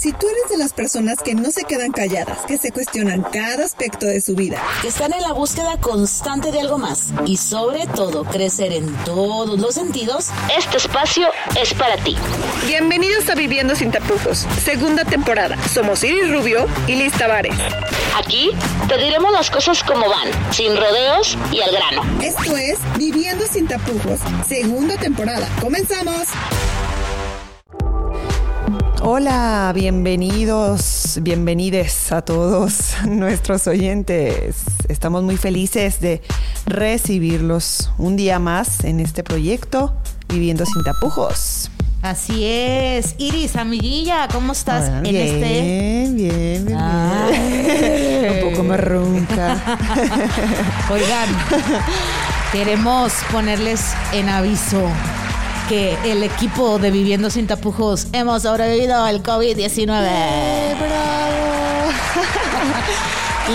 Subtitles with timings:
[0.00, 3.66] Si tú eres de las personas que no se quedan calladas, que se cuestionan cada
[3.66, 7.86] aspecto de su vida, que están en la búsqueda constante de algo más y sobre
[7.86, 11.28] todo crecer en todos los sentidos, este espacio
[11.60, 12.16] es para ti.
[12.66, 15.58] bienvenidos a Viviendo sin tapujos, segunda temporada.
[15.68, 17.54] Somos Iris Rubio y Liz Tavares.
[18.16, 18.52] Aquí
[18.88, 22.22] te diremos las cosas como van, sin rodeos y al grano.
[22.22, 25.46] Esto es Viviendo sin tapujos, segunda temporada.
[25.60, 26.26] ¡Comenzamos!
[29.02, 34.56] Hola, bienvenidos, bienvenides a todos nuestros oyentes.
[34.88, 36.20] Estamos muy felices de
[36.66, 39.94] recibirlos un día más en este proyecto
[40.28, 41.70] Viviendo sin tapujos.
[42.02, 43.16] Así es.
[43.18, 45.62] Iris, amiguilla, ¿cómo estás Hola, en bien, este?
[45.62, 47.26] Bien, bien, Ah.
[47.30, 48.44] bien.
[48.44, 49.60] Un poco más ronca.
[50.90, 51.28] Oigan,
[52.52, 53.80] queremos ponerles
[54.12, 54.82] en aviso
[55.70, 60.04] que el equipo de Viviendo sin tapujos hemos sobrevivido al COVID-19.
[60.04, 61.92] ¡Eh, bravo!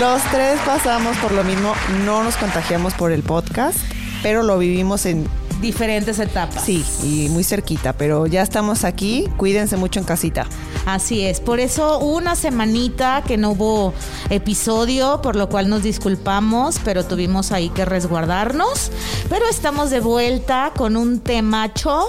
[0.00, 1.74] Los tres pasamos por lo mismo,
[2.06, 3.76] no nos contagiamos por el podcast,
[4.22, 5.28] pero lo vivimos en
[5.60, 6.64] Diferentes etapas.
[6.64, 9.26] Sí, y muy cerquita, pero ya estamos aquí.
[9.36, 10.46] Cuídense mucho en casita.
[10.86, 13.92] Así es, por eso una semanita que no hubo
[14.30, 18.92] episodio, por lo cual nos disculpamos, pero tuvimos ahí que resguardarnos.
[19.28, 22.04] Pero estamos de vuelta con un temacho,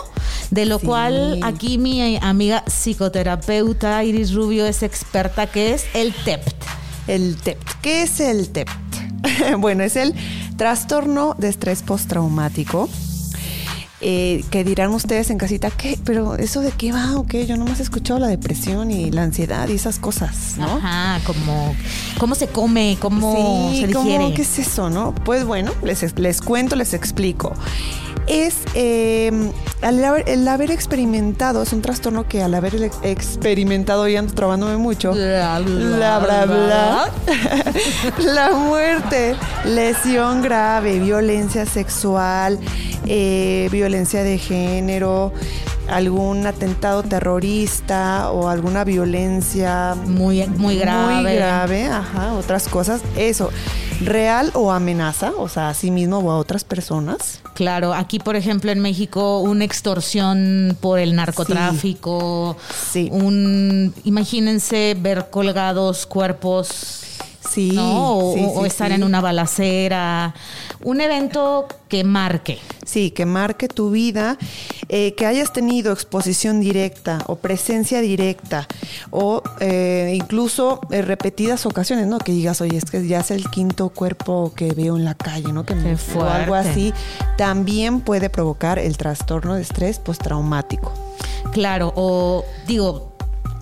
[0.51, 0.85] de lo Sí.
[0.85, 6.63] cual aquí mi amiga psicoterapeuta Iris Rubio es experta, que es el TEPT.
[7.07, 7.67] El TEPT.
[7.81, 8.71] ¿Qué es el TEPT?
[9.57, 10.13] bueno, es el
[10.55, 12.87] trastorno de estrés postraumático.
[14.09, 15.99] Eh, que dirán ustedes en casita, ¿qué?
[16.05, 17.45] ¿Pero eso de qué va o qué?
[17.45, 20.77] Yo nomás he escuchado la depresión y la ansiedad y esas cosas, ¿no?
[20.77, 21.75] Ajá, como
[22.17, 24.05] cómo se come, cómo sí, se ¿cómo?
[24.05, 24.33] digiere.
[24.33, 25.13] ¿qué es eso, no?
[25.25, 27.51] Pues bueno, les, les cuento, les explico.
[28.27, 29.31] Es eh,
[29.81, 34.75] al haber- el haber experimentado, es un trastorno que al haber experimentado, y ando trabándome
[34.77, 37.09] mucho, bla, bla, bla.
[38.33, 42.59] la muerte, lesión grave, violencia sexual,
[43.05, 45.31] eh, violencia de género,
[45.89, 51.21] algún atentado terrorista o alguna violencia Muy, muy grave.
[51.23, 53.51] muy grave, ajá, otras cosas, eso,
[54.01, 57.41] real o amenaza, o sea, a sí mismo o a otras personas.
[57.55, 62.55] Claro, aquí por ejemplo en México una extorsión por el narcotráfico,
[62.91, 63.09] Sí.
[63.11, 67.01] un imagínense ver colgados cuerpos,
[67.49, 68.17] Sí, ¿no?
[68.17, 68.95] O, sí, o estar sí.
[68.95, 70.33] en una balacera,
[70.83, 72.59] un evento que marque.
[72.85, 74.37] Sí, que marque tu vida,
[74.89, 78.67] eh, que hayas tenido exposición directa o presencia directa
[79.09, 82.19] o eh, incluso eh, repetidas ocasiones, ¿no?
[82.19, 85.51] Que digas, oye, es que ya es el quinto cuerpo que veo en la calle,
[85.51, 85.65] ¿no?
[85.65, 86.93] Que me, o algo así,
[87.37, 90.93] también puede provocar el trastorno de estrés postraumático.
[91.51, 93.16] Claro, o digo,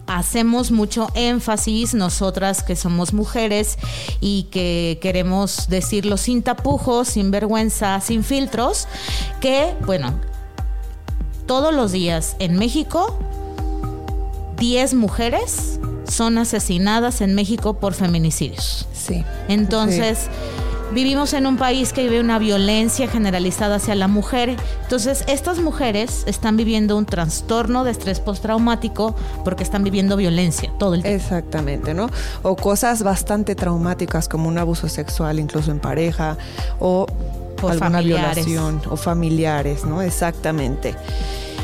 [0.08, 3.78] hacemos mucho énfasis nosotras que somos mujeres
[4.20, 8.88] y que queremos decirlo sin tapujos, sin vergüenza, sin filtros,
[9.40, 10.14] que bueno,
[11.46, 13.20] todos los días en México
[14.58, 18.88] 10 mujeres son asesinadas en México por feminicidios.
[18.94, 19.24] Sí.
[19.48, 20.30] Entonces,
[20.96, 24.56] vivimos en un país que vive una violencia generalizada hacia la mujer.
[24.84, 29.14] Entonces, estas mujeres están viviendo un trastorno de estrés postraumático
[29.44, 31.22] porque están viviendo violencia todo el tiempo.
[31.24, 32.10] Exactamente, ¿no?
[32.42, 36.38] O cosas bastante traumáticas como un abuso sexual, incluso en pareja,
[36.80, 37.06] o,
[37.62, 38.46] O alguna familiares.
[38.46, 40.02] violación, o familiares, ¿no?
[40.02, 40.96] Exactamente.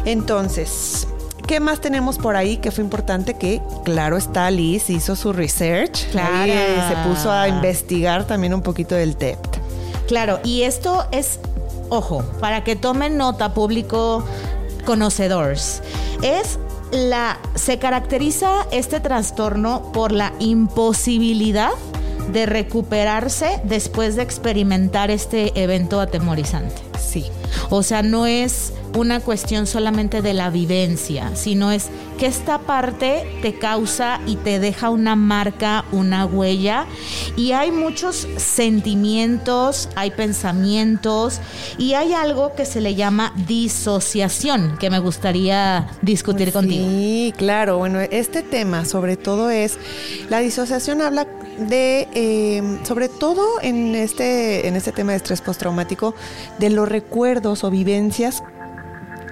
[0.06, 1.08] Entonces,
[1.52, 3.34] ¿qué más tenemos por ahí que fue importante?
[3.34, 6.10] Que, claro, está Liz, hizo su research.
[6.12, 6.50] Claro.
[6.50, 9.58] Eh, se puso a investigar también un poquito del TEPT.
[10.08, 11.42] Claro, y esto es,
[11.90, 14.24] ojo, para que tomen nota público
[14.86, 15.84] conocedores,
[16.22, 16.58] es
[16.94, 21.72] la, se caracteriza este trastorno por la imposibilidad
[22.32, 26.91] de recuperarse después de experimentar este evento atemorizante.
[27.12, 27.26] Sí.
[27.70, 33.40] O sea, no es una cuestión solamente de la vivencia, sino es que esta parte
[33.42, 36.86] te causa y te deja una marca, una huella.
[37.36, 41.42] Y hay muchos sentimientos, hay pensamientos
[41.78, 46.86] y hay algo que se le llama disociación, que me gustaría discutir contigo.
[46.88, 47.78] Sí, claro.
[47.78, 49.78] Bueno, este tema sobre todo es,
[50.30, 56.16] la disociación habla de, eh, sobre todo en este, en este tema de estrés postraumático,
[56.60, 58.44] de los recuerdos o vivencias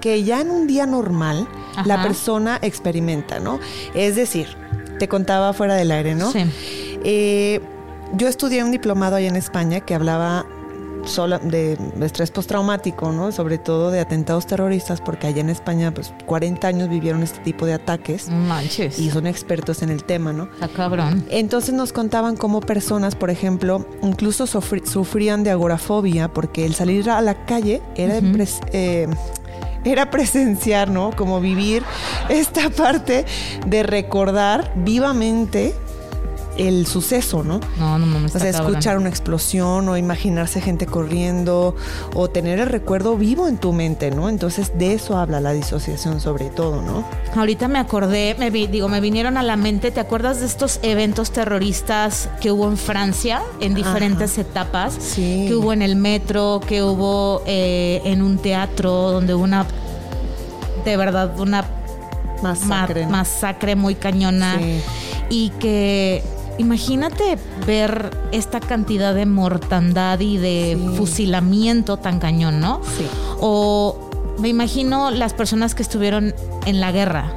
[0.02, 1.48] que ya en un día normal
[1.86, 3.60] la persona experimenta, ¿no?
[3.94, 4.48] Es decir,
[4.98, 6.32] te contaba fuera del aire, ¿no?
[6.32, 6.40] Sí.
[7.04, 7.62] Eh,
[8.14, 10.46] yo estudié un diplomado allá en España que hablaba
[11.06, 13.32] sola, de estrés postraumático, ¿no?
[13.32, 17.66] Sobre todo de atentados terroristas, porque allá en España, pues 40 años vivieron este tipo
[17.66, 18.30] de ataques.
[18.30, 19.00] Manches.
[19.00, 20.50] Y son expertos en el tema, ¿no?
[20.54, 21.26] Está cabrón.
[21.30, 27.22] Entonces nos contaban cómo personas, por ejemplo, incluso sufrían de agorafobia, porque el salir a
[27.22, 28.20] la calle era,
[28.72, 29.08] eh,
[29.84, 31.12] era presenciar, ¿no?
[31.16, 31.84] Como vivir
[32.30, 33.26] esta parte
[33.66, 35.74] de recordar vivamente
[36.60, 37.62] el suceso, ¿no?
[37.78, 38.36] No, no mames.
[38.36, 41.76] O sea, escuchar una explosión o imaginarse gente corriendo
[42.14, 44.28] o tener el recuerdo vivo en tu mente, ¿no?
[44.28, 47.06] Entonces de eso habla la disociación sobre todo, ¿no?
[47.36, 51.32] Ahorita me acordé, me digo, me vinieron a la mente, ¿te acuerdas de estos eventos
[51.32, 54.98] terroristas que hubo en Francia en diferentes etapas?
[55.00, 55.46] Sí.
[55.48, 59.66] Que hubo en el metro, que hubo eh, en un teatro donde hubo una,
[60.84, 61.64] de verdad, una
[62.44, 64.58] masacre, masacre muy cañona.
[64.60, 64.82] Sí.
[65.30, 66.24] Y que
[66.60, 72.82] Imagínate ver esta cantidad de mortandad y de fusilamiento tan cañón, ¿no?
[72.98, 73.08] Sí.
[73.40, 74.10] O
[74.40, 76.34] me imagino las personas que estuvieron
[76.66, 77.32] en la guerra,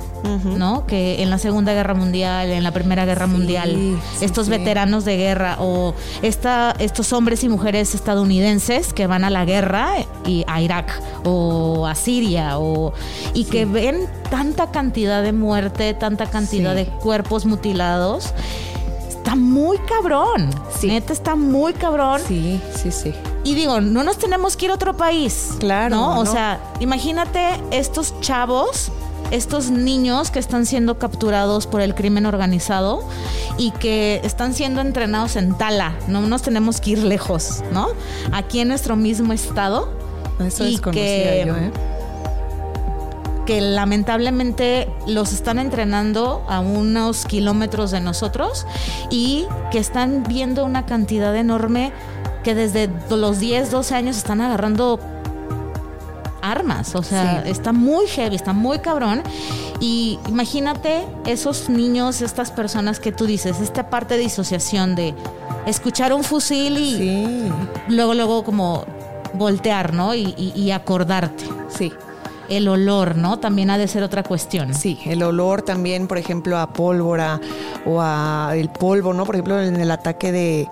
[0.56, 0.86] ¿no?
[0.86, 5.56] Que en la Segunda Guerra Mundial, en la Primera Guerra Mundial, estos veteranos de guerra
[5.60, 9.94] o esta, estos hombres y mujeres estadounidenses que van a la guerra
[10.26, 12.92] y a Irak o a Siria o
[13.34, 18.32] y que ven tanta cantidad de muerte, tanta cantidad de cuerpos mutilados
[19.32, 20.50] está muy cabrón.
[20.78, 20.88] Sí.
[20.88, 22.20] Neta, está muy cabrón.
[22.26, 23.14] Sí, sí, sí.
[23.44, 25.52] Y digo, no nos tenemos que ir a otro país.
[25.58, 25.96] Claro.
[25.96, 26.20] ¿no?
[26.20, 28.92] O sea, imagínate estos chavos,
[29.30, 33.04] estos niños que están siendo capturados por el crimen organizado
[33.56, 35.94] y que están siendo entrenados en Tala.
[36.08, 37.88] No nos tenemos que ir lejos, ¿no?
[38.32, 39.88] Aquí en nuestro mismo estado.
[40.40, 41.70] Eso y que, yo, ¿eh?
[43.46, 48.66] Que lamentablemente los están entrenando a unos kilómetros de nosotros
[49.10, 51.92] y que están viendo una cantidad enorme
[52.44, 54.98] que desde los 10, 12 años están agarrando
[56.40, 59.22] armas, o sea, está muy heavy, está muy cabrón.
[59.80, 65.14] Y imagínate esos niños, estas personas que tú dices, esta parte de disociación de
[65.66, 67.52] escuchar un fusil y
[67.88, 68.84] luego, luego como
[69.34, 70.14] voltear, ¿no?
[70.14, 71.44] Y, y acordarte.
[71.68, 71.92] Sí
[72.56, 73.38] el olor, ¿no?
[73.38, 74.74] También ha de ser otra cuestión.
[74.74, 77.40] Sí, el olor también, por ejemplo, a pólvora
[77.86, 79.24] o a el polvo, ¿no?
[79.24, 80.68] Por ejemplo, en el ataque de,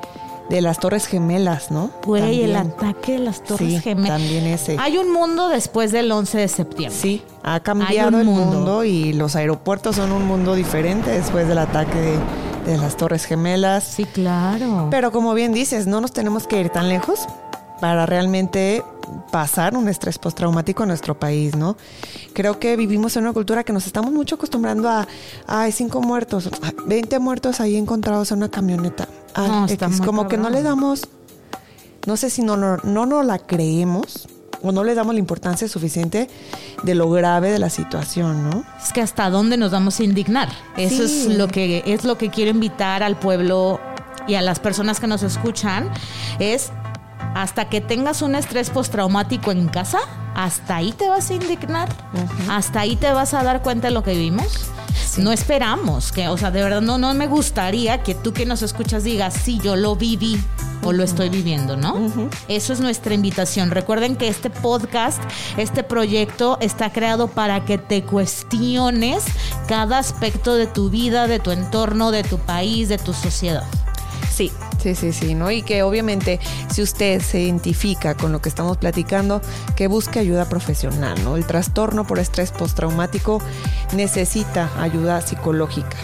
[0.61, 1.91] las Torres Gemelas, ¿no?
[2.05, 4.21] Güey, el ataque de las Torres Gemelas.
[4.21, 4.77] También ese.
[4.79, 6.99] Hay un mundo después del 11 de septiembre.
[6.99, 8.85] Sí, ha cambiado el mundo.
[8.85, 12.19] y los aeropuertos son un mundo diferente después del ataque de,
[12.67, 13.85] de las Torres Gemelas.
[13.85, 14.89] Sí, claro.
[14.91, 17.27] Pero como bien dices, no nos tenemos que ir tan lejos
[17.81, 18.85] para realmente
[19.31, 21.77] pasar un estrés postraumático en nuestro país, ¿no?
[22.33, 25.07] Creo que vivimos en una cultura que nos estamos mucho acostumbrando a,
[25.47, 26.51] hay cinco muertos,
[26.87, 29.09] 20 muertos ahí encontrados en una camioneta.
[29.37, 29.67] no,
[30.05, 31.09] como que no le damos,
[32.07, 34.29] no sé si no, no, no la creemos
[34.63, 36.29] o no le damos la importancia suficiente
[36.83, 38.65] de lo grave de la situación, ¿no?
[38.83, 40.49] Es que hasta dónde nos vamos a indignar.
[40.77, 43.81] Eso es lo que es lo que quiero invitar al pueblo
[44.27, 45.91] y a las personas que nos escuchan
[46.39, 46.73] es
[47.35, 50.01] hasta que tengas un estrés postraumático en casa,
[50.35, 51.89] hasta ahí te vas a indignar,
[52.49, 54.71] hasta ahí te vas a dar cuenta de lo que vivimos.
[55.19, 58.63] No esperamos que, o sea, de verdad no, no me gustaría que tú que nos
[58.63, 60.41] escuchas digas, sí, yo lo viví
[60.83, 62.31] o lo estoy viviendo, ¿no?
[62.49, 63.71] Eso es nuestra invitación.
[63.71, 65.21] Recuerden que este podcast,
[65.57, 69.25] este proyecto está creado para que te cuestiones
[69.67, 73.65] cada aspecto de tu vida, de tu entorno, de tu país, de tu sociedad.
[74.33, 75.51] Sí, sí, sí, sí, ¿no?
[75.51, 79.41] Y que obviamente si usted se identifica con lo que estamos platicando,
[79.77, 81.37] que busque ayuda profesional, ¿no?
[81.37, 83.41] El trastorno por estrés postraumático
[83.95, 85.97] necesita ayuda psicológica.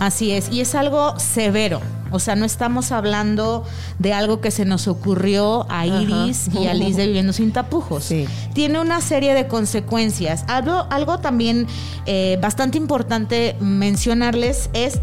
[0.00, 1.80] Así es, y es algo severo.
[2.10, 3.64] O sea, no estamos hablando
[3.98, 8.04] de algo que se nos ocurrió a Iris y a Liz de Viviendo Sin Tapujos.
[8.04, 8.26] Sí.
[8.52, 10.44] Tiene una serie de consecuencias.
[10.46, 11.66] Algo, algo también
[12.06, 15.00] eh, bastante importante mencionarles es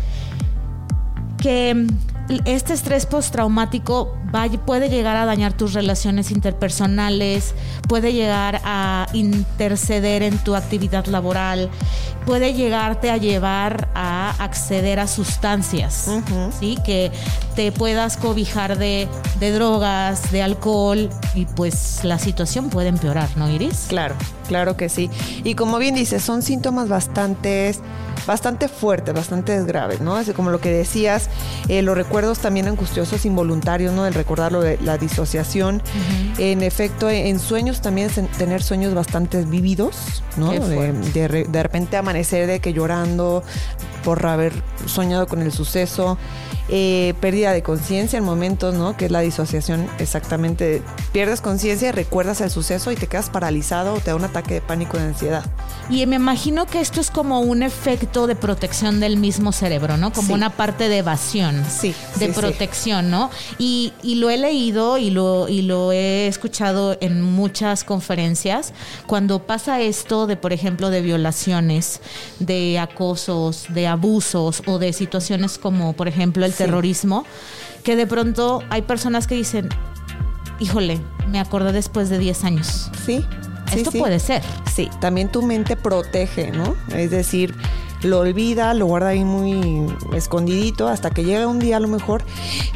[1.37, 1.87] que
[2.45, 4.17] este estrés postraumático
[4.65, 7.53] puede llegar a dañar tus relaciones interpersonales,
[7.87, 11.69] puede llegar a interceder en tu actividad laboral,
[12.25, 16.09] puede llegarte a llevar a acceder a sustancias,
[16.59, 16.77] ¿sí?
[16.85, 17.11] Que
[17.55, 19.07] te puedas cobijar de,
[19.39, 23.87] de drogas, de alcohol y pues la situación puede empeorar, ¿no, Iris?
[23.89, 24.15] Claro,
[24.47, 25.09] claro que sí.
[25.43, 27.75] Y como bien dices, son síntomas bastante
[28.25, 30.15] bastante fuertes, bastante graves, ¿no?
[30.15, 31.29] Así como lo que decías,
[31.67, 34.05] eh, los recuerdos también angustiosos involuntarios, ¿no?
[34.05, 35.81] El recordarlo de la disociación.
[36.37, 40.51] En efecto, en sueños también tener sueños bastante vividos, ¿no?
[40.51, 43.43] De, de, repente amanecer de que llorando,
[44.03, 44.53] por haber
[44.85, 46.17] soñado con el suceso,
[46.69, 48.95] eh, pérdida de conciencia en momentos, ¿no?
[48.95, 50.81] Que es la disociación exactamente.
[51.11, 54.61] Pierdes conciencia, recuerdas el suceso y te quedas paralizado o te da un ataque de
[54.61, 55.43] pánico de ansiedad.
[55.89, 60.13] Y me imagino que esto es como un efecto de protección del mismo cerebro, ¿no?
[60.13, 60.33] Como Sí.
[60.33, 61.63] una parte de evasión.
[61.69, 62.39] Sí, De sí, sí.
[62.39, 63.29] protección, ¿no?
[63.57, 68.73] Y, y lo he leído y lo, y lo he escuchado en muchas conferencias.
[69.07, 71.99] Cuando pasa esto de, por ejemplo, de violaciones,
[72.39, 76.59] de acosos, de abusos o de situaciones como, por ejemplo, el Sí.
[76.59, 77.25] terrorismo,
[77.83, 79.69] que de pronto hay personas que dicen,
[80.59, 82.89] híjole, me acordé después de 10 años.
[83.05, 83.25] Sí.
[83.71, 83.99] sí, Esto sí.
[83.99, 84.41] puede ser.
[84.73, 86.75] Sí, también tu mente protege, ¿no?
[86.95, 87.55] Es decir,
[88.03, 92.23] lo olvida, lo guarda ahí muy escondidito hasta que llega un día a lo mejor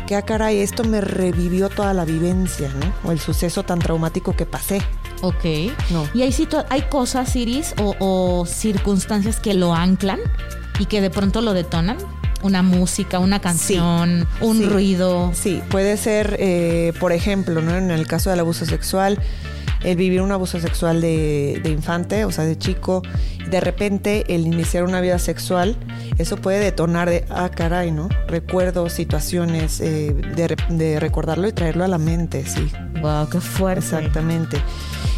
[0.07, 3.09] que, ah, caray, esto me revivió toda la vivencia, ¿no?
[3.09, 4.81] O el suceso tan traumático que pasé.
[5.21, 5.43] Ok.
[5.89, 6.07] No.
[6.13, 10.19] Y hay, situ- hay cosas, Iris, o, o circunstancias que lo anclan
[10.79, 11.97] y que de pronto lo detonan.
[12.41, 14.65] Una música, una canción, un Sí.
[14.65, 15.31] ruido.
[15.33, 17.75] Sí, puede ser, eh, por ejemplo, ¿no?
[17.75, 19.19] En el caso del abuso sexual,
[19.83, 23.01] el vivir un abuso sexual de, de infante, o sea, de chico,
[23.49, 25.75] de repente el iniciar una vida sexual,
[26.19, 28.09] eso puede detonar de, ah, caray, ¿no?
[28.27, 33.79] Recuerdos, situaciones, eh, de, de recordarlo y traerlo a la mente, sí, Wow, qué fuerte.
[33.85, 34.57] exactamente.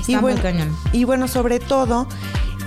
[0.01, 0.75] Está y, muy bueno, cañón.
[0.93, 2.07] y bueno, sobre todo,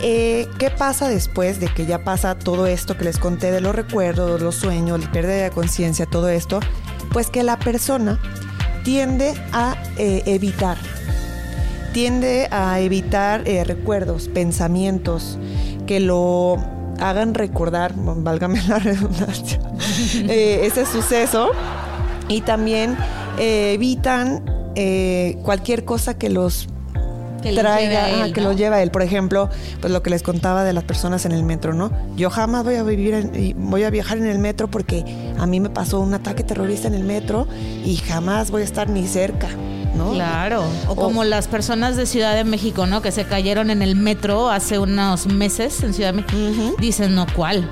[0.02, 3.74] eh, ¿qué pasa después de que ya pasa todo esto que les conté de los
[3.74, 6.60] recuerdos, los sueños, la pérdida de conciencia, todo esto?
[7.12, 8.18] Pues que la persona
[8.82, 10.78] tiende a eh, evitar,
[11.92, 15.38] tiende a evitar eh, recuerdos, pensamientos
[15.86, 16.56] que lo
[17.00, 19.60] hagan recordar, válgame la redundancia,
[20.28, 21.50] ese suceso
[22.28, 22.96] y también
[23.38, 24.44] evitan
[25.42, 26.69] cualquier cosa que los
[27.40, 28.48] Que lo traiga, él, ajá, que ¿no?
[28.50, 28.90] lo lleva él.
[28.90, 29.48] Por ejemplo,
[29.80, 31.90] pues lo que les contaba de las personas en el metro, ¿no?
[32.16, 35.04] Yo jamás voy a vivir, en- voy a viajar en el metro porque
[35.38, 37.46] a mí me pasó un ataque terrorista en el metro
[37.84, 39.48] y jamás voy a estar ni cerca,
[39.96, 40.12] ¿no?
[40.12, 40.62] Claro.
[40.88, 43.02] O como las personas de Ciudad de México, ¿no?
[43.02, 46.76] Que se cayeron en el metro hace unos meses en Ciudad de México.
[46.80, 47.68] Dicen, no, ¿cuál?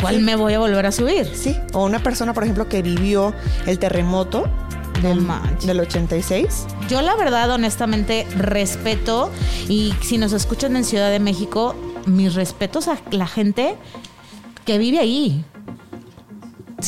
[0.00, 1.30] ¿Cuál me voy a volver a subir?
[1.32, 3.32] Sí, o una persona, por ejemplo, que vivió
[3.66, 4.48] el terremoto
[5.00, 5.66] del, manches.
[5.66, 6.66] del 86.
[6.88, 9.30] Yo la verdad, honestamente, respeto
[9.68, 11.74] y si nos escuchan en Ciudad de México,
[12.06, 13.76] mis respetos a la gente
[14.64, 15.44] que vive ahí.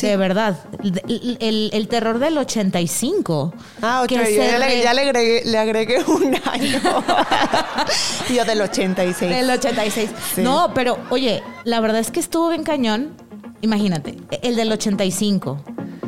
[0.01, 0.59] De verdad.
[0.83, 3.53] El, el- el terror del 85.
[3.81, 6.81] Ah, otro, que yo ya, le, re- ya le agregué, le agregué un año.
[8.35, 9.31] yo del 86.
[9.31, 10.09] Del 86.
[10.35, 10.41] Sí.
[10.41, 13.15] No, pero oye, la verdad es que estuvo bien cañón.
[13.61, 15.61] Imagínate, el del 85.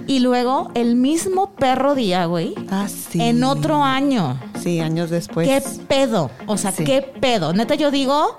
[0.08, 2.54] Y luego el mismo perro día, güey.
[2.72, 3.22] Ah, sí.
[3.22, 4.40] En otro año.
[4.62, 5.48] Sí, años después.
[5.48, 6.32] ¿Qué pedo?
[6.46, 6.84] O sea, Sí.
[6.86, 7.54] ¿qué pedo?
[7.54, 8.36] Neta, yo digo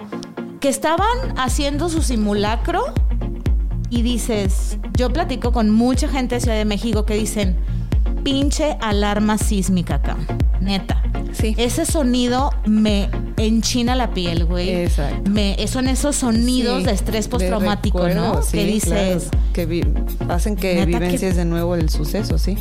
[0.60, 1.06] que estaban
[1.36, 2.82] haciendo su simulacro
[3.90, 7.56] y dices, yo platico con mucha gente de Ciudad de México que dicen,
[8.24, 10.16] pinche alarma sísmica acá.
[10.60, 11.02] Neta.
[11.32, 11.54] Sí.
[11.58, 14.70] Ese sonido me enchina la piel, güey.
[14.70, 15.30] Exacto.
[15.30, 18.42] Me, son esos sonidos Sí, de estrés postraumático, ¿no?
[18.42, 19.82] sí, que dices, claro, que vi-
[20.28, 22.56] hacen que vivencias de nuevo el suceso, sí.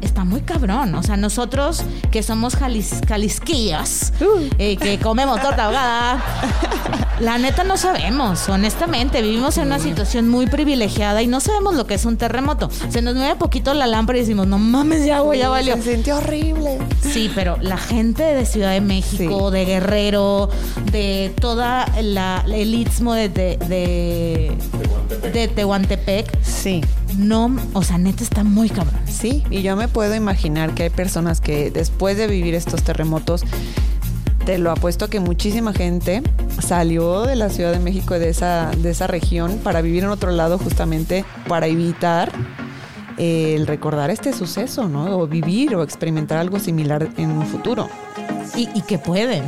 [0.00, 0.92] Está muy cabrón.
[0.96, 4.48] O sea, nosotros que somos jalis, jalisquillas, Uh.
[4.58, 6.24] eh, que comemos torta ahogada,
[7.20, 9.22] la neta no sabemos, honestamente.
[9.22, 12.70] Vivimos en una situación muy privilegiada y no sabemos lo que es un terremoto.
[12.88, 15.74] Se nos mueve poquito la lámpara y decimos, no mames, ya, güey, ya valió.
[15.76, 16.78] Se sintió horrible.
[17.02, 19.56] Sí, pero la gente de Ciudad de México, Sí.
[19.56, 20.48] de Guerrero,
[20.90, 24.52] de toda la, el istmo de, de, de,
[25.32, 26.80] de Tehuantepec, Sí.
[27.16, 29.00] no, o sea, neta está muy cabrón.
[29.08, 33.42] Sí, y yo me puedo imaginar que hay personas que después de vivir estos terremotos,
[34.44, 36.22] te lo apuesto que muchísima gente
[36.60, 40.30] salió de la Ciudad de México, de esa, de esa región, para vivir en otro
[40.30, 42.30] lado justamente para evitar
[43.16, 45.18] eh, el recordar este suceso, ¿no?
[45.18, 47.88] O vivir o experimentar algo similar en un futuro.
[48.56, 49.44] Y, y que pueden.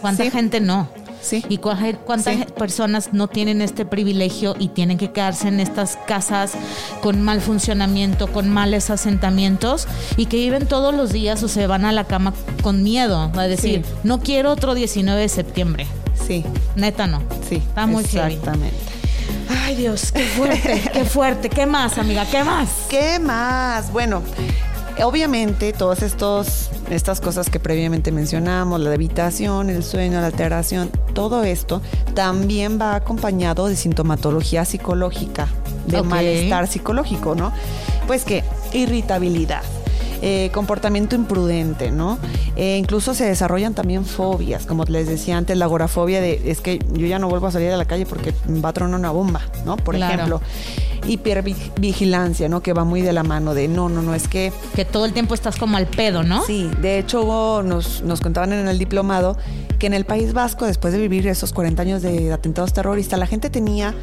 [0.00, 0.30] ¿Cuánta Sí.
[0.30, 0.88] gente no?
[1.22, 1.44] Sí.
[1.48, 2.44] ¿Y cuántas Sí.
[2.58, 6.52] personas no tienen este privilegio y tienen que quedarse en estas casas
[7.02, 9.86] con mal funcionamiento, con males asentamientos
[10.16, 13.30] y que viven todos los días o se van a la cama con miedo?
[13.36, 13.92] A decir, Sí.
[14.02, 15.86] no quiero otro 19 de septiembre.
[16.26, 16.44] Sí,
[16.76, 17.22] Neta no.
[17.48, 17.56] sí.
[17.56, 18.34] Está muy heavy.
[18.34, 18.76] Exactamente.
[19.66, 21.48] Ay Dios, qué fuerte, qué fuerte.
[21.48, 22.24] ¿Qué más, amiga?
[22.30, 22.68] ¿Qué más?
[22.88, 23.90] ¿Qué más?
[23.92, 24.22] Bueno,
[25.04, 31.42] obviamente todas estos, estas cosas que previamente mencionamos, la levitación, el sueño, la alteración, todo
[31.44, 31.80] esto
[32.14, 35.48] también va acompañado de sintomatología psicológica,
[35.86, 37.52] de malestar psicológico, ¿no?
[38.06, 39.62] Pues que irritabilidad.
[40.22, 42.18] eh, comportamiento imprudente, ¿no?
[42.54, 46.78] Eh, incluso se desarrollan también fobias, como les decía antes, la agorafobia de es que
[46.92, 49.40] yo ya no vuelvo a salir a la calle porque va a tronar una bomba,
[49.64, 49.78] ¿no?
[49.78, 50.12] Por Claro.
[50.14, 50.42] ejemplo.
[51.06, 52.62] Hipervigilancia, ¿no?
[52.62, 55.12] Que va muy de la mano de no, no, no, es que Que todo el
[55.12, 56.42] tiempo estás como al pedo, ¿no?
[56.44, 59.36] Sí, de hecho hubo- nos, nos contaban en el diplomado
[59.78, 63.26] que en el País Vasco, después de vivir esos 40 años de atentados terroristas, la
[63.26, 63.94] gente tenía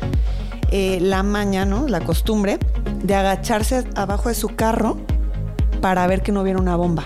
[0.72, 1.88] eh, la maña, ¿no?
[1.88, 2.58] La costumbre
[3.04, 4.98] de agacharse abajo de su carro
[5.82, 7.04] para ver que no hubiera una bomba.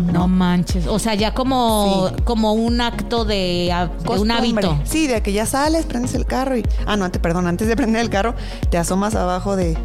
[0.00, 0.86] No manches.
[0.86, 2.22] O sea, ya como, Sí.
[2.24, 3.72] como un acto de,
[4.18, 4.78] un hábito.
[4.84, 6.62] Sí, de que ya sales, prendes el carro y...
[6.86, 8.34] Ah, no, antes, perdón, antes de prender el carro,
[8.70, 9.76] te asomas abajo de,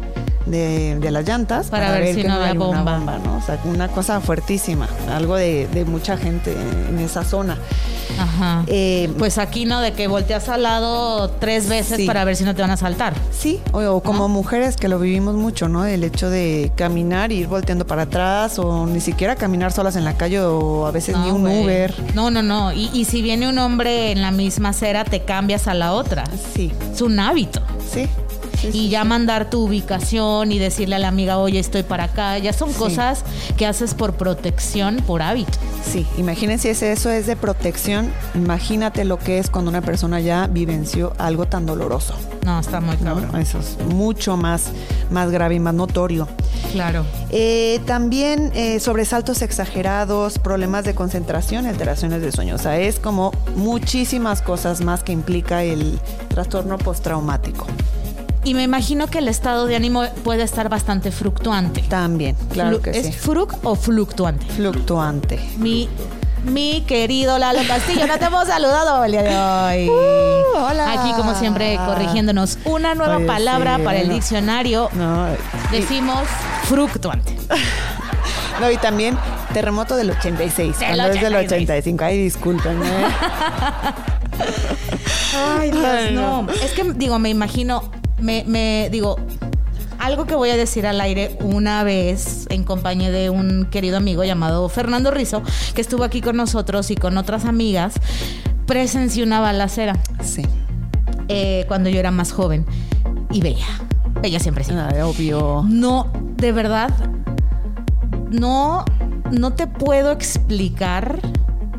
[0.46, 3.18] de- de las llantas Para ver si que no había hay una bomba.
[3.18, 3.36] ¿no?
[3.38, 6.54] O sea, una cosa fuertísima, algo de, de mucha gente
[6.88, 7.58] en esa zona.
[8.18, 8.62] Ajá.
[8.66, 9.80] Eh, Pues aquí, ¿no?
[9.80, 12.06] De que volteas al lado tres veces Sí.
[12.06, 13.12] para ver si no te van a saltar.
[13.30, 15.84] Sí, o, o como mujeres que lo vivimos mucho, ¿no?
[15.84, 20.16] El hecho de caminar, ir volteando para atrás o ni siquiera caminar solas en la
[20.16, 21.64] calle o a veces ni No, un güey.
[21.64, 21.94] Uber.
[22.14, 22.72] No, no, no.
[22.72, 26.24] Y, y si viene un hombre en la misma acera, te cambias a la otra.
[26.54, 27.60] Sí, Es un hábito.
[27.92, 28.08] sí.
[28.72, 28.78] Sí.
[28.78, 32.38] Y ya mandar tu ubicación y decirle a la amiga, oye, estoy para acá.
[32.38, 33.24] Ya son cosas
[33.56, 35.58] que haces por protección, por hábito.
[35.84, 40.46] Sí, imagínense si eso es de protección, imagínate lo que es cuando una persona ya
[40.46, 42.14] vivenció algo tan doloroso.
[42.44, 43.14] No, está muy ¿no?
[43.14, 43.40] cabrón.
[43.40, 44.66] Eso es mucho más,
[45.10, 46.28] más grave y más notorio.
[46.72, 47.04] Claro.
[47.30, 52.54] Eh, también eh, sobresaltos exagerados, problemas de concentración, alteraciones del sueño.
[52.54, 57.66] O sea, es como muchísimas cosas más que implica el trastorno postraumático.
[58.46, 61.80] Y me imagino que el estado de ánimo puede estar bastante fluctuante.
[61.82, 63.12] También, claro Flu- que ¿Es sí.
[63.12, 64.46] fruc o fluctuante?
[64.54, 65.40] Fluctuante.
[65.58, 65.88] Mi,
[66.44, 69.90] mi querido Lalo Castillo, no te hemos saludado el día de hoy.
[70.56, 70.92] Uh, hola.
[70.92, 72.32] Aquí, como siempre, corrigiendo
[72.66, 74.88] una nueva Oye, palabra sí, para el diccionario.
[74.94, 76.22] No, y, Decimos
[76.64, 77.36] fructuante.
[78.60, 79.18] no, y también
[79.52, 80.78] terremoto del 86.
[80.78, 81.68] Del cuando es del 86.
[81.68, 82.04] 85.
[82.04, 82.86] Ay, discúlpenme.
[85.58, 86.42] Ay, Dios, Ay, no.
[86.42, 86.52] no.
[86.52, 89.16] Es que, digo, me imagino, me, me digo,
[89.98, 94.24] algo que voy a decir al aire una vez en compañía de un querido amigo
[94.24, 95.42] llamado Fernando Rizo,
[95.74, 97.94] que estuvo aquí con nosotros y con otras amigas,
[98.66, 100.42] presencié una balacera Sí.
[101.28, 102.66] eh, cuando yo era más joven
[103.30, 103.66] y bella.
[104.22, 104.72] Bella siempre sí.
[105.02, 105.64] Obvio.
[105.68, 106.90] No, de verdad,
[108.30, 108.84] no,
[109.30, 111.20] no te puedo explicar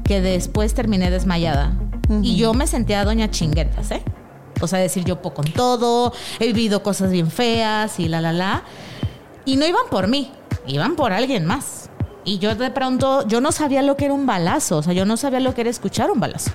[0.04, 1.74] que después terminé desmayada.
[2.22, 4.02] Y yo me sentía doña chinguetas, ¿eh?
[4.62, 8.34] O sea, decir yo poco con todo, he vivido cosas bien feas y la, la,
[8.34, 8.64] la.
[9.46, 10.32] Y no iban por mí,
[10.68, 11.90] iban por alguien más.
[12.26, 15.06] Y yo de pronto, yo no sabía lo que era un balazo, o sea, yo
[15.06, 16.52] no sabía lo que era escuchar un balazo.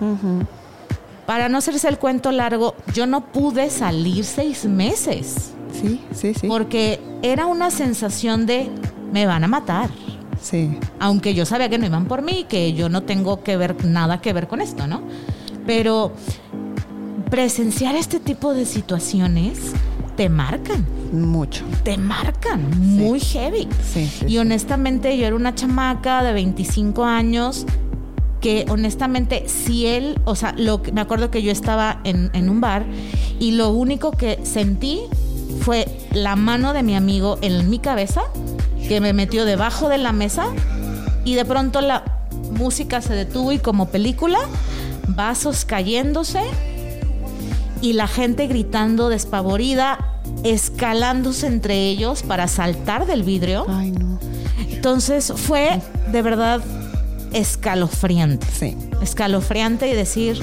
[1.27, 5.53] Para no hacerse el cuento largo, yo no pude salir seis meses.
[5.73, 6.47] Sí, sí, sí.
[6.47, 8.71] Porque era una sensación de
[9.13, 9.89] me van a matar.
[10.43, 10.79] Sí.
[10.99, 14.21] Aunque yo sabía que no iban por mí, que yo no tengo que ver nada
[14.21, 15.01] que ver con esto, ¿no?
[15.67, 16.13] Pero
[17.33, 19.59] presenciar este tipo de situaciones
[20.19, 21.65] te marcan, Mucho.
[21.83, 23.67] te marcan muy heavy.
[23.83, 24.39] Sí, sí, y sí.
[24.39, 27.65] honestamente yo era una chamaca de 25 años
[28.43, 32.51] que honestamente si él, o sea, lo que- me acuerdo que yo estaba en, en
[32.51, 32.85] un bar
[33.41, 35.01] y lo único que sentí
[35.63, 38.25] fue la mano de mi amigo en mi cabeza
[38.89, 40.49] que me metió debajo de la mesa
[41.25, 42.05] y de pronto la
[42.51, 44.39] música se detuvo y como película,
[45.09, 46.41] vasos cayéndose
[47.83, 49.99] y la gente gritando despavorida,
[50.45, 53.67] escalándose entre ellos para saltar del vidrio.
[53.69, 54.19] Ay, no.
[54.71, 56.63] Entonces fue de verdad
[57.33, 58.47] escalofriante.
[58.53, 58.77] Sí.
[59.03, 60.41] Escalofriante y decir,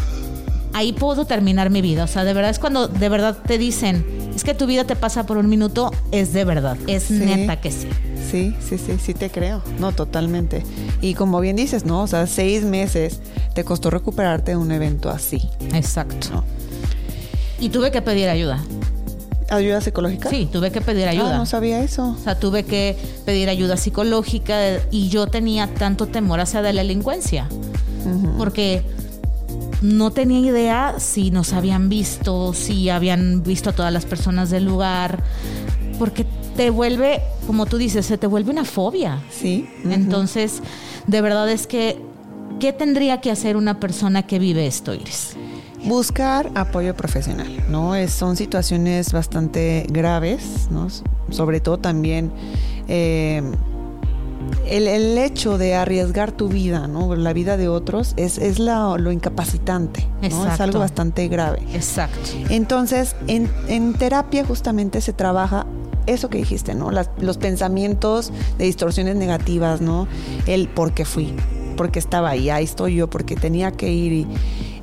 [0.73, 2.03] ahí puedo terminar mi vida.
[2.03, 4.95] O sea, de verdad es cuando de verdad te dicen, es que tu vida te
[4.95, 6.77] pasa por un minuto, es de verdad.
[6.87, 7.13] Es Sí.
[7.13, 7.87] neta que sí.
[8.31, 9.61] Sí, sí, sí, sí te creo.
[9.79, 10.63] No, totalmente.
[11.01, 12.03] Y como bien dices, ¿no?
[12.03, 13.21] O sea, seis meses
[13.55, 15.41] te costó recuperarte de un evento así.
[15.73, 16.27] Exacto.
[16.33, 16.58] ¿no?
[17.59, 18.59] Y tuve que pedir ayuda.
[19.49, 20.29] ¿Ayuda psicológica?
[20.29, 21.35] Sí, tuve que pedir ayuda.
[21.35, 22.15] Ah, no sabía eso.
[22.19, 22.95] O sea, tuve que
[23.25, 27.47] pedir ayuda psicológica y yo tenía tanto temor hacia la delincuencia.
[28.37, 28.83] Porque
[29.81, 34.65] no tenía idea si nos habían visto, si habían visto a todas las personas del
[34.65, 35.23] lugar.
[35.97, 39.19] Porque te vuelve, como tú dices, se te vuelve una fobia.
[39.31, 39.67] Sí.
[39.89, 40.61] Entonces,
[41.07, 41.99] de verdad es que,
[42.59, 45.35] ¿qué tendría que hacer una persona que vive esto, Iris?
[45.85, 47.95] Buscar apoyo profesional, ¿no?
[47.95, 50.87] Es, son situaciones bastante graves, ¿no?
[51.29, 52.31] Sobre todo también
[52.87, 53.41] eh,
[54.67, 57.15] el, el hecho de arriesgar tu vida, ¿no?
[57.15, 60.27] La vida de otros es, es la- lo incapacitante, ¿no?
[60.53, 61.59] Es algo bastante grave.
[61.73, 62.19] Exacto.
[62.49, 65.65] Entonces, en, en terapia justamente se trabaja
[66.07, 66.89] eso que dijiste, ¿no?
[66.91, 70.07] los pensamientos de distorsiones negativas, ¿no?
[70.47, 71.33] El por qué fui,
[71.77, 74.27] porque estaba ahí, ahí estoy yo, porque tenía que ir y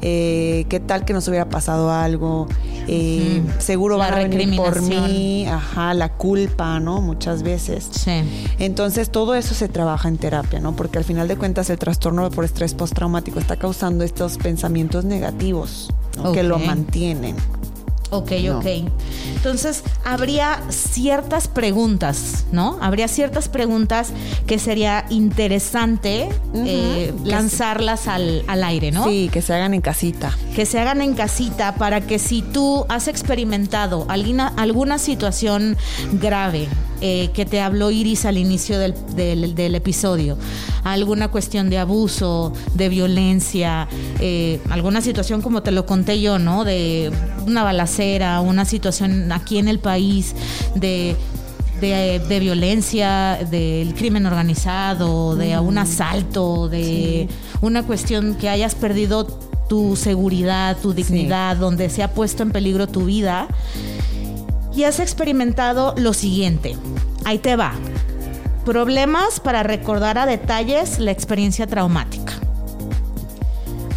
[0.08, 2.46] eh, qué tal que nos hubiera pasado algo,
[2.86, 7.00] eh, seguro van a venir por mí, ajá, la culpa, ¿no?
[7.00, 7.88] Muchas veces.
[7.90, 8.22] Sí.
[8.60, 10.76] Entonces todo eso se trabaja en terapia, ¿no?
[10.76, 15.92] Porque al final de cuentas el trastorno por estrés postraumático está causando estos pensamientos negativos
[16.32, 17.34] que lo mantienen.
[18.10, 18.66] Ok, ok.
[19.34, 22.78] Entonces, habría ciertas preguntas, ¿no?
[22.80, 24.10] Habría ciertas preguntas
[24.46, 29.04] que sería interesante eh, lanzarlas al, al, aire, ¿no?
[29.04, 30.36] Sí, que se hagan en casita.
[30.54, 35.76] Que se hagan en casita para que si tú has experimentado alguna, alguna situación
[36.12, 36.68] grave,
[37.00, 38.94] eh, que te habló Iris al inicio del,
[39.54, 40.38] del, episodio,
[40.84, 43.88] alguna cuestión de abuso, de violencia,
[44.20, 46.64] eh, alguna situación como te lo conté yo, ¿no?
[46.64, 47.12] De
[47.46, 50.34] una balacera, una situación aquí en el país,
[50.74, 51.16] de
[51.80, 57.28] de, violencia, del crimen organizado, de un asalto, de
[57.60, 59.26] una cuestión que hayas perdido
[59.68, 63.48] tu seguridad, tu dignidad, donde se ha puesto en peligro tu vida
[64.76, 66.76] y has experimentado lo siguiente.
[67.24, 67.72] Ahí te va.
[68.64, 72.34] Problemas para recordar a detalles la experiencia traumática.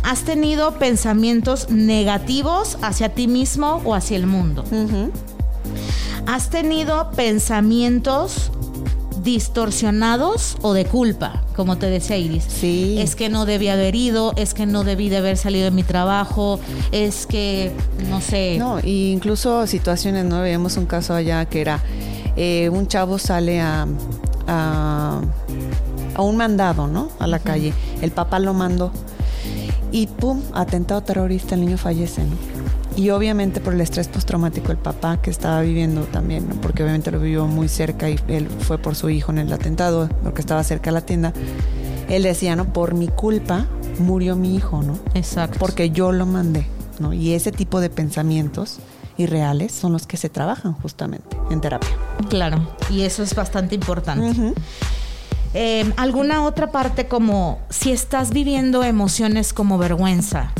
[0.03, 4.63] Has tenido pensamientos negativos hacia ti mismo o hacia el mundo.
[6.25, 8.51] Has tenido pensamientos
[9.29, 12.45] distorsionados o de culpa, como te decía Iris.
[12.47, 12.95] Sí.
[12.99, 15.83] Es que no debí haber ido, es que no debí de haber salido de mi
[15.83, 16.59] trabajo,
[16.91, 17.71] es que,
[18.09, 18.57] no sé.
[18.57, 20.41] No, incluso situaciones, ¿no?
[20.41, 21.79] Veíamos un caso allá que era,
[22.37, 23.85] eh, un chavo sale a,
[24.47, 25.21] a,
[26.17, 27.09] un mandado, ¿no?
[27.19, 27.71] A la calle.
[28.01, 28.91] El papá lo mandó.
[29.91, 32.35] Y pum, atentado terrorista, el niño fallece, ¿no?
[32.99, 37.21] Y obviamente por el estrés postraumático el papá que estaba viviendo también, porque obviamente lo
[37.21, 40.89] vivió muy cerca y él fue por su hijo en el atentado, porque estaba cerca
[40.89, 41.31] de la tienda.
[42.09, 42.73] Él decía, ¿no?
[42.73, 43.67] Por mi culpa
[43.99, 44.99] murió mi hijo, ¿no?
[45.13, 45.57] Exacto.
[45.59, 46.65] Porque yo lo mandé,
[46.99, 47.13] ¿no?
[47.13, 48.79] Y ese tipo de pensamientos
[49.15, 51.95] irreales son los que se trabajan justamente en terapia.
[52.27, 54.53] Claro, y eso es bastante importante.
[55.53, 60.51] Eh, ¿Alguna otra parte como si estás viviendo emociones como vergüenza,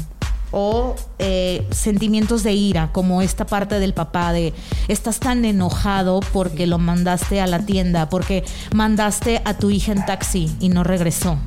[0.52, 4.54] o eh, sentimientos de ira, como esta parte del papá de
[4.88, 10.06] estás tan enojado porque lo mandaste a la tienda, porque mandaste a tu hija en
[10.06, 11.38] taxi y no regresó,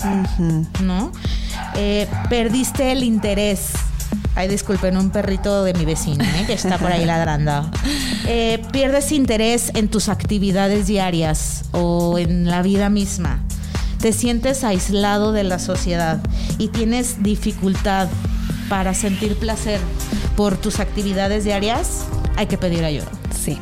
[0.83, 1.12] ¿no?
[1.77, 3.73] Eh, perdiste el interés.
[4.35, 6.45] Ay, disculpen, un perrito de mi vecino, ¿eh?
[6.47, 7.71] que está por ahí ladrando.
[8.73, 13.43] pierdes interés en tus actividades diarias o en la vida misma.
[14.01, 16.21] Te sientes aislado de la sociedad
[16.59, 18.09] y tienes dificultad
[18.73, 19.79] para sentir placer
[20.35, 22.07] por tus actividades diarias,
[22.37, 23.05] hay que pedir ayuda.
[23.31, 23.59] Sí,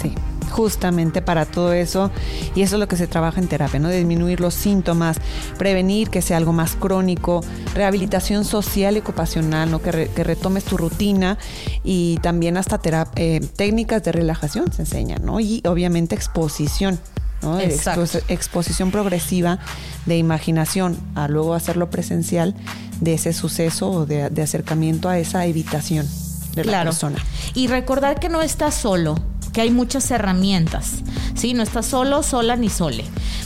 [0.00, 0.14] sí
[0.48, 2.10] justamente para todo eso
[2.54, 3.90] y eso es lo que se trabaja en terapia, ¿no?
[3.90, 5.18] Disminuir los síntomas,
[5.58, 7.42] prevenir que sea algo más crónico,
[7.74, 9.82] rehabilitación social y ocupacional, ¿no?
[9.82, 11.36] Que, retomes tu rutina
[11.82, 12.80] y también hasta
[13.16, 15.40] eh, técnicas de relajación se enseñan, ¿no?
[15.40, 16.98] Y obviamente exposición.
[17.42, 17.58] ¿No?
[17.60, 19.58] exposición progresiva
[20.06, 22.54] de imaginación a luego hacerlo presencial
[23.00, 26.08] de ese suceso o de, acercamiento a esa evitación
[26.54, 27.18] de la persona.
[27.54, 29.16] Y recordar que no estás solo,
[29.54, 30.96] que hay muchas herramientas,
[31.34, 31.54] ¿sí?
[31.54, 33.04] No estás solo, sola ni sole.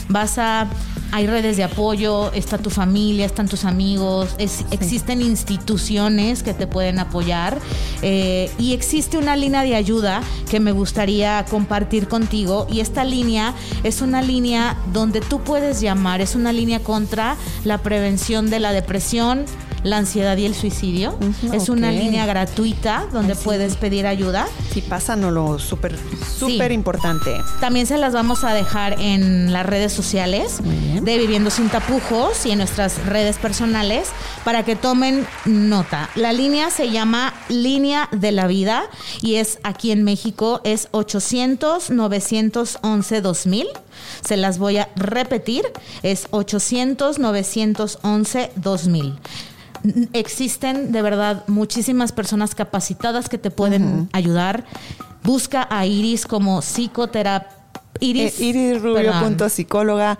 [0.09, 0.67] Vas a
[1.11, 6.99] hay redes de apoyo, está tu familia, están tus amigos, existen instituciones que te pueden
[6.99, 7.57] apoyar
[8.01, 13.55] eh, y existe una línea de ayuda que me gustaría compartir contigo y esta línea
[13.83, 18.71] es una línea donde tú puedes llamar, es una línea contra la prevención de la
[18.71, 19.45] depresión,
[19.83, 21.17] la ansiedad y el suicidio.
[21.53, 24.47] es una línea gratuita donde puedes pedir ayuda.
[24.73, 25.95] Si pasa, no lo súper,
[26.37, 27.35] súper importante.
[27.59, 30.59] También se las vamos a dejar en las redes sociales
[31.01, 34.09] de Viviendo Sin Tapujos y en nuestras redes personales
[34.43, 36.09] para que tomen nota.
[36.15, 38.83] La línea se llama Línea de la Vida
[39.21, 43.67] y es aquí en México, es 800 911 2000.
[44.25, 45.63] Se las voy a repetir,
[46.03, 49.19] es 800 911 2000
[50.13, 54.65] existen de verdad muchísimas personas capacitadas que te pueden ayudar.
[55.23, 57.59] Busca a Iris como psicoterapeuta.
[58.01, 60.17] Iris, eh, Rubio psicóloga,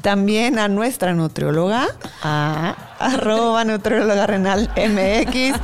[0.00, 1.88] también a nuestra nutrióloga,
[2.22, 5.60] a arroba nutrióloga renal MX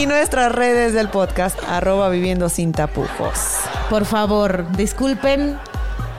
[0.00, 3.58] y nuestras redes del podcast, arroba viviendo sin tapujos.
[3.90, 5.58] Por favor, disculpen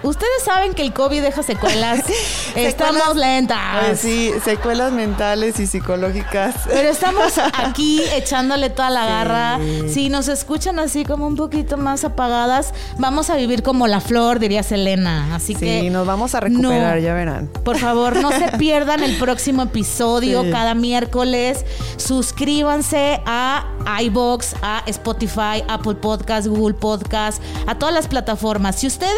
[0.04, 2.00] Ustedes saben que el COVID deja secuelas.
[2.56, 3.86] estamos Secuelas- lentas.
[3.86, 6.56] Pues sí, secuelas mentales y psicológicas.
[6.68, 9.60] Pero estamos aquí echándole toda la garra.
[9.92, 14.40] Si nos escuchan así como un poquito más apagadas, vamos a vivir como la flor,
[14.40, 15.36] diría Selena.
[15.36, 15.82] Así que.
[15.82, 17.02] Sí, nos vamos a recuperar, no.
[17.02, 17.48] ya verán.
[17.64, 20.52] Por favor, no se pierdan el próximo episodio Sí.
[20.52, 21.66] cada miércoles.
[21.98, 23.66] Suscríbanse a
[24.02, 28.76] iBox, a Spotify, Apple Podcast, Google Podcast, a todas las plataformas.
[28.80, 29.14] Si ustedes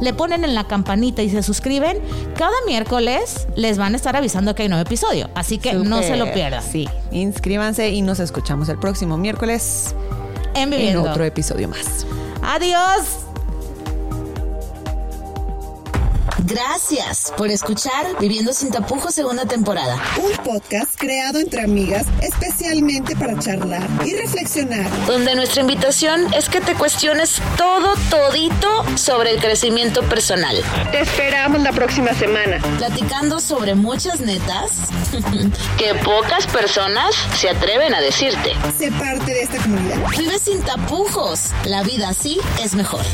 [0.00, 1.98] le ponen en la campanita y se suscriben,
[2.36, 5.30] cada miércoles les van a estar avisando que hay nuevo episodio.
[5.34, 6.62] Así que no se lo pierdan.
[6.62, 9.94] Sí, inscríbanse y nos escuchamos el próximo miércoles
[10.54, 12.04] En en otro episodio más.
[12.42, 13.29] Adiós.
[16.50, 20.02] Gracias por escuchar Viviendo sin tapujos segunda temporada.
[20.16, 24.84] Un podcast creado entre amigas especialmente para charlar y reflexionar.
[25.06, 30.56] Donde nuestra invitación es que te cuestiones todo, todito sobre el crecimiento personal.
[30.90, 32.58] Te esperamos la próxima semana.
[32.78, 34.72] Platicando sobre muchas netas
[35.78, 38.54] que pocas personas se atreven a decirte.
[38.76, 39.98] Sé parte de esta comunidad.
[40.18, 41.52] Vive sin tapujos.
[41.64, 43.04] La vida así es mejor.